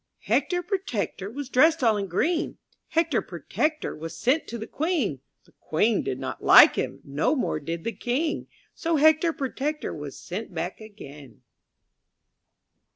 [0.25, 2.57] TJr ECTOR Protector was dressed all in green;■
[2.87, 7.01] Hector Protector was sent to the Queen; The Queen did not like him.
[7.03, 11.43] No more did the King; So Hector Protector was sent back again.